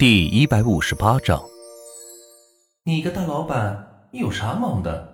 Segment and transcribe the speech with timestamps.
[0.00, 1.44] 第一百五十八章，
[2.84, 5.06] 你个大老板，你有啥忙的？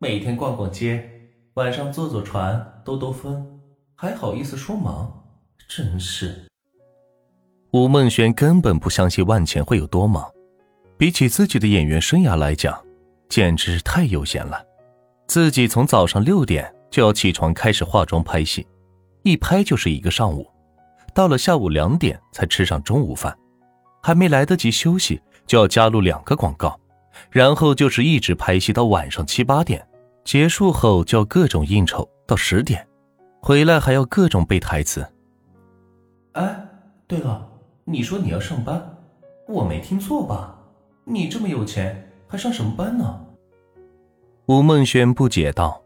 [0.00, 1.08] 每天逛逛街，
[1.54, 3.46] 晚上坐坐船，兜兜风，
[3.94, 5.12] 还好意思说忙？
[5.68, 6.44] 真是。
[7.70, 10.28] 吴梦轩根本不相信万茜会有多忙，
[10.98, 12.76] 比起自己的演员生涯来讲，
[13.28, 14.60] 简直是太悠闲了。
[15.28, 18.66] 自己从早上六点就要起床开始化妆拍戏，
[19.22, 20.50] 一拍就是一个上午，
[21.14, 23.38] 到了下午两点才吃上中午饭。
[24.02, 26.78] 还没来得及休息，就要加入两个广告，
[27.30, 29.86] 然后就是一直拍戏到晚上七八点，
[30.24, 32.86] 结束后就要各种应酬到十点，
[33.40, 35.06] 回来还要各种背台词。
[36.32, 36.68] 哎，
[37.06, 37.48] 对了，
[37.84, 38.96] 你说你要上班，
[39.46, 40.58] 我没听错吧？
[41.04, 43.20] 你这么有钱，还上什么班呢？
[44.46, 45.80] 吴梦轩不解道：“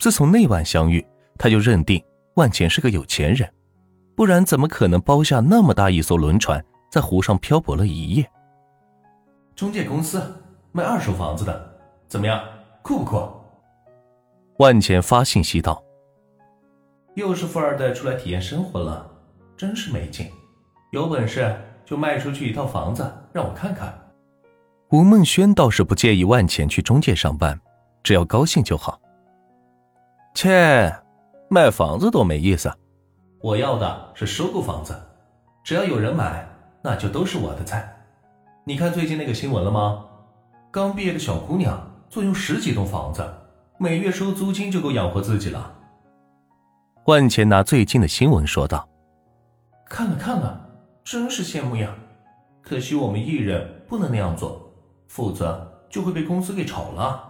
[0.00, 1.04] 自从那晚相遇，
[1.36, 2.02] 他就认定
[2.34, 3.46] 万钱是个有钱人，
[4.16, 8.30] 不然怎么可能包下那么大一艘轮船？”在湖上漂泊了一夜。
[9.56, 10.22] 中介公司
[10.72, 12.44] 卖二手房子的，怎么样？
[12.82, 13.30] 酷不酷？
[14.58, 15.82] 万钱发信息道
[17.16, 19.10] ：“又是富二代出来体验生活了，
[19.56, 20.30] 真是没劲。
[20.90, 23.98] 有本事就卖出去一套房子让我看看。”
[24.92, 27.58] 吴梦轩倒是不介意万钱去中介上班，
[28.02, 29.00] 只要高兴就好。
[30.34, 30.94] 切，
[31.48, 32.70] 卖房子多没意思，
[33.40, 34.94] 我要的是收购房子，
[35.64, 36.46] 只要有人买。
[36.82, 37.90] 那就都是我的菜。
[38.64, 40.04] 你看最近那个新闻了吗？
[40.70, 43.22] 刚毕业的小姑娘坐拥十几栋房子，
[43.78, 45.72] 每月收租金就够养活自己了。
[47.06, 48.88] 万钱拿最近的新闻说道
[49.88, 50.68] ：“看了看了，
[51.04, 51.94] 真是羡慕呀。
[52.62, 54.72] 可惜我们艺人不能那样做，
[55.08, 57.28] 否则就会被公司给炒了。”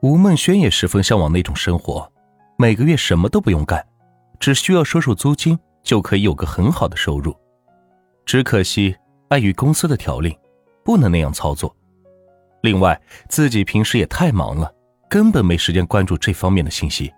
[0.00, 2.10] 吴梦轩也十分向往那种生活，
[2.56, 3.86] 每个月什么都不用干，
[4.40, 7.36] 只需要收收租金就可以有个很好的收入。
[8.28, 8.94] 只可惜，
[9.30, 10.38] 碍于公司的条令，
[10.84, 11.74] 不能那样操作。
[12.60, 14.70] 另外，自己平时也太忙了，
[15.08, 17.10] 根本没时间关注这方面的信息。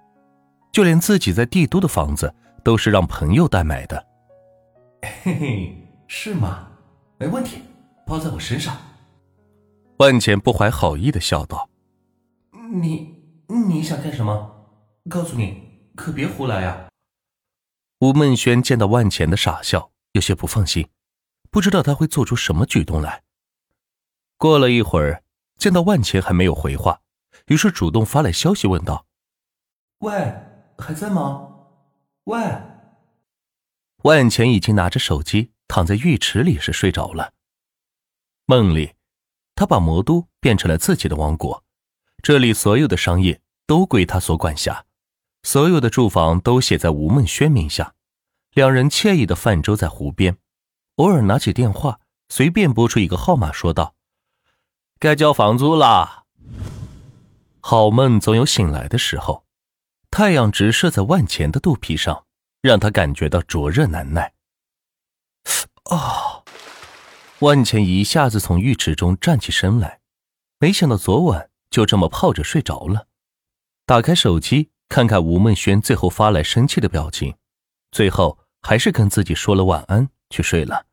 [0.70, 2.32] 就连自己在帝都的房子，
[2.62, 4.06] 都是让朋友代买的。
[5.24, 6.68] 嘿嘿，是吗？
[7.18, 7.60] 没问题，
[8.06, 8.76] 包在我身上。
[9.96, 11.68] 万钱不怀好意的笑道
[12.70, 13.16] ：“你
[13.48, 14.48] 你想干什么？
[15.08, 15.60] 告诉你，
[15.96, 16.86] 可别胡来啊！”
[17.98, 20.86] 吴梦轩见到万钱的傻笑，有些不放心。
[21.50, 23.22] 不知道他会做出什么举动来。
[24.36, 25.22] 过了一会儿，
[25.58, 27.00] 见到万钱还没有回话，
[27.46, 29.06] 于是主动发来消息问道
[30.00, 30.12] ：“喂，
[30.78, 31.48] 还在吗？
[32.24, 32.38] 喂。”
[34.04, 37.34] 万钱已经拿着手机躺在浴池里是睡着了。
[38.46, 38.94] 梦里，
[39.54, 41.62] 他把魔都变成了自己的王国，
[42.22, 44.86] 这里所有的商业都归他所管辖，
[45.42, 47.94] 所有的住房都写在吴梦轩名下，
[48.54, 50.38] 两人惬意的泛舟在湖边。
[50.96, 53.94] 偶尔拿起电话，随便拨出一个号码，说道
[54.98, 56.24] ：“该交房租啦。”
[57.60, 59.44] 好梦总有醒来的时候。
[60.10, 62.26] 太阳直射在万钱的肚皮上，
[62.60, 64.32] 让他感觉到灼热难耐。
[65.84, 66.42] 啊！
[67.38, 70.00] 万钱一下子从浴池中站起身来，
[70.58, 73.06] 没想到昨晚就这么泡着睡着了。
[73.86, 77.36] 打开手机，看看吴梦轩最后发来生气的表情，
[77.92, 80.86] 最后还是跟自己说了晚安，去睡了。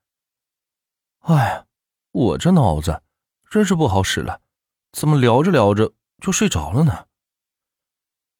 [1.20, 1.66] 哎，
[2.12, 3.02] 我这脑子
[3.50, 4.42] 真是不好使了，
[4.92, 7.06] 怎么聊着聊着就睡着了呢？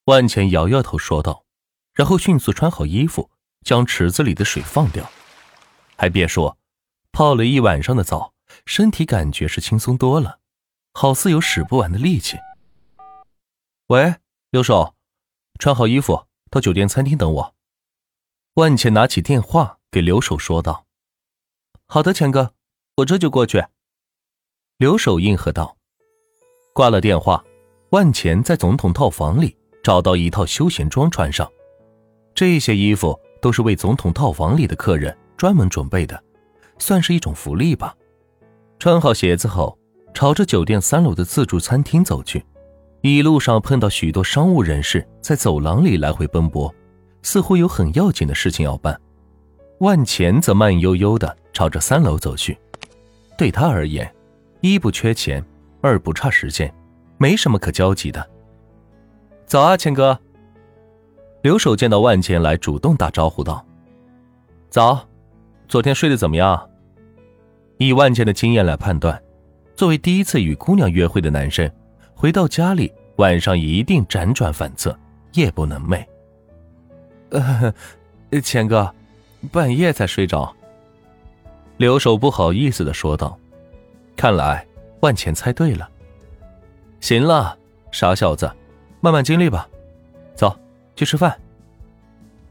[0.06, 1.46] 万钱摇摇头说道，
[1.94, 3.30] 然后迅速穿好衣服，
[3.62, 5.10] 将池子里的水放掉。
[5.98, 6.58] 还别说，
[7.12, 8.34] 泡了一晚上的澡，
[8.66, 10.40] 身体感觉是轻松多了，
[10.94, 12.38] 好似有使不完的力气。
[13.88, 14.16] 喂，
[14.50, 14.96] 刘守，
[15.60, 17.56] 穿好衣服到酒店餐厅等我。
[18.54, 20.87] 万茜拿起电话给刘守说道
[21.88, 22.54] ：“好的，钱哥。”
[22.98, 23.64] 我这就过去。
[24.78, 25.78] 刘守应和道。
[26.74, 27.44] 挂了电话，
[27.92, 31.48] 万钱在总统套房里找到一套休闲装穿上。
[32.34, 36.22] 这些衣服都是为总统套房里的客人专门准备的，
[36.80, 37.96] 算是一种福利吧。
[38.80, 39.78] 穿好鞋子后，
[40.14, 42.44] 朝着酒店三楼的自助餐厅走去。
[43.02, 46.74] 一路上碰到许多商务人士在走廊里来回奔波，
[47.22, 49.00] 似乎有很要紧的事情要办。
[49.80, 52.56] 万钱则慢悠悠的朝着三楼走去。
[53.36, 54.08] 对他而言，
[54.62, 55.44] 一不缺钱，
[55.82, 56.72] 二不差时间，
[57.18, 58.24] 没什么可焦急的。
[59.48, 60.20] 早啊，钱哥。
[61.42, 63.66] 刘守见到万钱来，主动打招呼道
[64.70, 65.04] ：“早，
[65.68, 66.70] 昨天睡得怎么样？”
[67.80, 69.20] 以万钱的经验来判断，
[69.76, 71.68] 作为第一次与姑娘约会的男生，
[72.14, 74.96] 回到家里晚上一定辗转反侧，
[75.34, 76.06] 夜不能寐。
[77.30, 77.74] 呃，
[78.44, 78.94] 钱哥，
[79.52, 80.56] 半夜才睡着。
[81.78, 83.38] 刘守不好意思的说道
[84.18, 84.66] ：“看来
[85.02, 85.88] 万钱猜对了。
[87.00, 87.56] 行了，
[87.92, 88.52] 傻小子，
[89.00, 89.70] 慢慢经历吧。
[90.34, 90.58] 走，
[90.96, 91.40] 去吃饭。”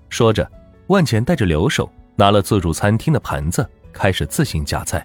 [0.08, 0.48] 说着，
[0.86, 5.04] 万钱带着刘守拿了自助餐厅的盘子，开始自行夹菜。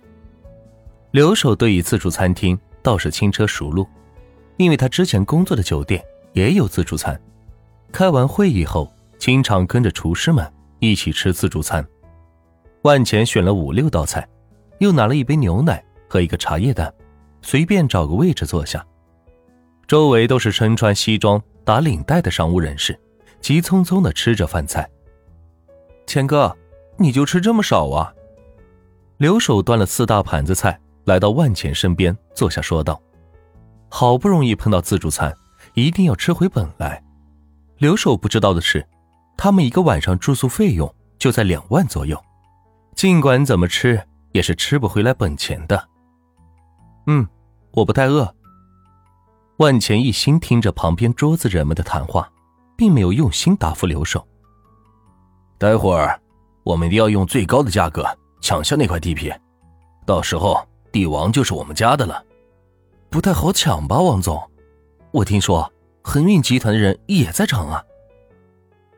[1.09, 3.87] 刘守对于自助餐厅倒是轻车熟路，
[4.57, 6.01] 因为他之前工作的酒店
[6.33, 7.19] 也有自助餐。
[7.91, 11.83] 开完会议后，经常跟着厨师们一起吃自助餐。
[12.83, 14.27] 万钱选了五六道菜，
[14.79, 16.93] 又拿了一杯牛奶和一个茶叶蛋，
[17.41, 18.85] 随便找个位置坐下。
[19.87, 22.99] 周围都是身穿西装、打领带的商务人士，
[23.39, 24.89] 急匆匆的吃着饭菜。
[26.07, 26.55] 钱哥，
[26.97, 28.13] 你就吃这么少啊？
[29.17, 30.79] 刘守端了四大盘子菜。
[31.05, 33.01] 来到万钱身边坐下，说道
[33.89, 35.35] ：“好不容易碰到自助餐，
[35.73, 37.03] 一定要吃回本来。”
[37.79, 38.87] 刘守不知道的是，
[39.35, 42.23] 他们一个晚上住宿费用就在两万左右，
[42.95, 44.01] 尽管怎么吃
[44.31, 45.89] 也是吃不回来本钱的。
[47.07, 47.27] 嗯，
[47.71, 48.33] 我不太饿。
[49.57, 52.31] 万钱一心听着旁边桌子人们的谈话，
[52.77, 54.25] 并没有用心答复刘守。
[55.57, 56.19] 待会儿
[56.63, 58.05] 我们一定要用最高的价格
[58.41, 59.31] 抢下那块地皮，
[60.05, 60.65] 到时候。
[60.91, 62.21] 帝王就是我们家的了，
[63.09, 64.37] 不太好抢吧，王总？
[65.11, 65.71] 我听说
[66.03, 67.81] 恒运集团的人也在场啊。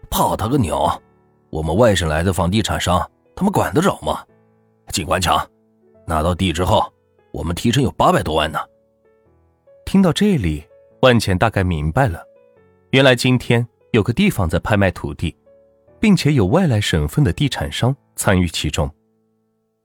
[0.10, 1.00] 怕他个鸟！
[1.52, 4.26] 我们外省来的房地产商，他们管得着吗？
[4.90, 5.50] 尽管抢，
[6.06, 6.92] 拿到地之后，
[7.32, 8.60] 我们提成有八百多万呢。
[9.86, 10.64] 听到这里，
[11.02, 12.24] 万钱大概明白了，
[12.92, 15.36] 原来今天有个地方在拍卖土地，
[16.00, 18.90] 并且有外来省份的地产商参与其中。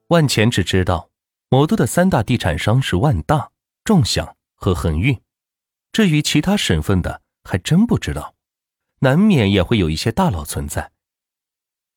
[0.08, 1.08] 万钱只知道。
[1.50, 3.50] 魔都的三大地产商是万大、
[3.82, 5.18] 众享和恒运，
[5.92, 8.34] 至于其他省份的还真不知道，
[8.98, 10.90] 难免也会有一些大佬存在。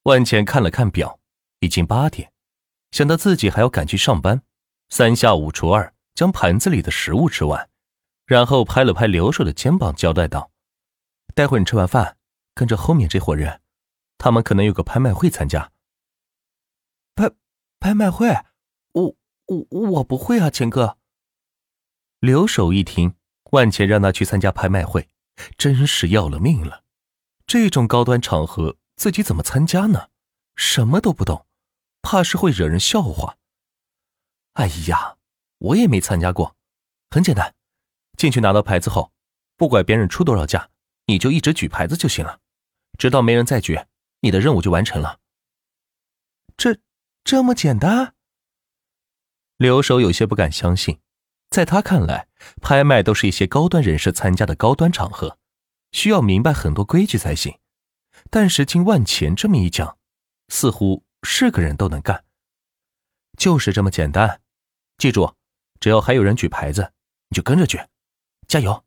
[0.04, 1.20] 万钱看了看表，
[1.62, 2.32] 已经八点，
[2.92, 4.44] 想到自己还要赶去上班，
[4.90, 7.70] 三下五除二将盘子里的食物吃完，
[8.26, 10.52] 然后拍了拍刘守的肩膀，交代道
[11.34, 12.18] ：“待会你吃完饭，
[12.54, 13.62] 跟着后面这伙人，
[14.18, 15.72] 他们可能有个拍卖会参加。”
[17.16, 17.32] 拍
[17.80, 18.28] 拍卖会，
[18.92, 19.16] 我。
[19.48, 20.98] 我我不会啊，钱哥。
[22.22, 23.16] 刘守一听，
[23.52, 25.10] 万钱让他去参加拍卖会，
[25.58, 26.86] 真是要了命了。
[27.46, 30.08] 这种高端场合，自己怎么参加呢？
[30.56, 31.46] 什么都不懂，
[32.02, 33.38] 怕是会惹人笑话。
[34.54, 35.18] 哎呀，
[35.60, 36.56] 我也没参加过，
[37.10, 37.56] 很简单，
[38.18, 39.12] 进去拿到牌子后，
[39.56, 40.70] 不管别人出多少价，
[41.06, 42.40] 你就一直举牌子就行了，
[42.98, 43.80] 直到没人再举，
[44.22, 45.20] 你的任务就完成了。
[46.58, 46.80] 这
[47.24, 48.16] 这么简单？
[49.58, 51.00] 刘守有些不敢相信，
[51.50, 52.28] 在他看来，
[52.62, 55.38] 拍卖都是一些高端人士参加的高端场合，
[55.92, 57.60] 需要明白很多规矩才行。
[58.30, 59.98] 但是经万钱这么一讲，
[60.50, 62.24] 似乎是个人都能干。
[63.38, 64.42] 就是这么简单，
[64.98, 65.36] 记住，
[65.80, 66.94] 只要还有人举牌子，
[67.30, 67.80] 你就跟着举，
[68.48, 68.84] 加油！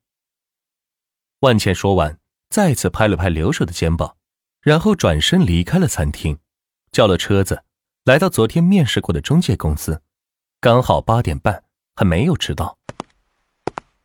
[1.40, 2.20] 万茜说完，
[2.50, 4.16] 再次拍了拍刘守的肩膀，
[4.60, 6.38] 然后转身离开了餐厅，
[6.92, 7.64] 叫了车子，
[8.04, 10.02] 来到昨天面试过的中介公司。
[10.60, 11.64] 刚好八点半，
[11.96, 12.78] 还没有迟到。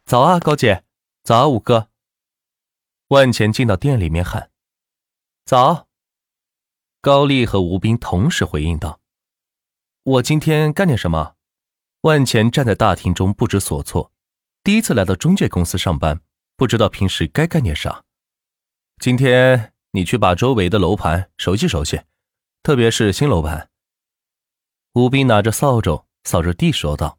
[0.05, 0.83] 早啊，高姐！
[1.23, 1.89] 早啊，五哥！
[3.09, 4.51] 万茜进到店里面喊
[5.45, 5.87] ：“早！”
[7.01, 8.99] 高丽和吴斌同时回应道
[10.03, 11.35] ：“我今天干点什么？”
[12.01, 14.11] 万钱站在大厅中不知所措，
[14.63, 16.19] 第一次来到中介公司上班，
[16.57, 18.03] 不知道平时该干点啥。
[18.99, 22.01] 今天你去把周围的楼盘熟悉熟悉，
[22.63, 23.69] 特别是新楼盘。
[24.93, 26.05] 吴斌拿着扫帚。
[26.25, 27.17] 扫着地说道：“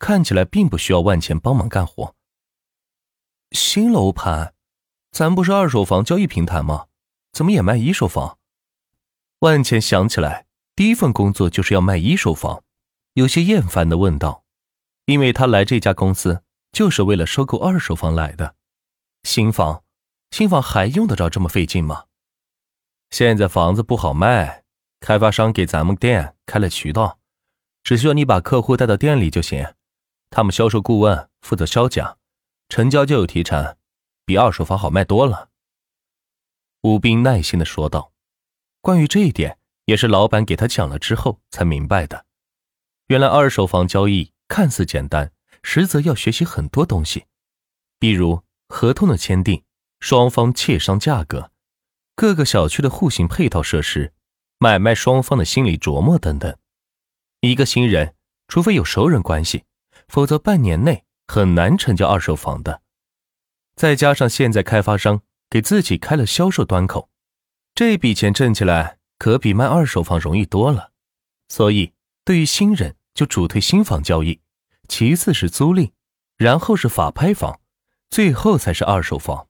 [0.00, 2.16] 看起来并不需要万钱帮忙干活。
[3.52, 4.54] 新楼盘，
[5.12, 6.88] 咱不是二手房交易平台吗？
[7.32, 8.38] 怎么也卖一手房？”
[9.44, 12.64] 万茜想起来，第一份工作就是要卖一手房，
[13.12, 14.42] 有些厌烦的问道
[15.04, 18.54] ：“因为他来这家公司就是为了收购二手房来的，
[19.22, 19.84] 新房，
[20.30, 22.04] 新房还用得着这么费劲吗？
[23.10, 24.64] 现在房子不好卖，
[24.98, 27.18] 开发商给咱们店开了渠道。”
[27.84, 29.74] 只需要你把客户带到店里就行，
[30.30, 32.16] 他们销售顾问负责销价，
[32.70, 33.76] 成交就有提成，
[34.24, 35.50] 比二手房好卖多了。
[36.80, 38.13] 吴斌耐心的说道。
[38.84, 42.26] 关于这一点，也是老板给他讲了之后才明白的。
[43.06, 47.24] 原来二手房交易看似简单，实则要学习很多东西，
[47.98, 49.64] 比如合同的签订、
[50.00, 51.50] 双方协商价格、
[52.14, 54.12] 各个小区的户型配套设施、
[54.58, 56.54] 买卖双方的心理琢磨等等。
[57.40, 58.14] 一个新人，
[58.48, 59.64] 除非有熟人关系，
[60.08, 62.82] 否则半年内很难成交二手房的。
[63.76, 67.08] 再加上现在开发商给自己开了销售端口，
[67.74, 70.92] 这笔钱挣起来可比卖二手房容易多了。
[71.48, 71.92] 所以
[72.24, 74.40] 对于新人，就主推新房交易，
[74.88, 75.90] 其次是租赁，
[76.36, 77.60] 然后是法拍房，
[78.10, 79.48] 最后才是二手房。